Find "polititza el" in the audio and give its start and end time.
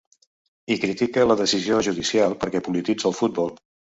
2.69-3.17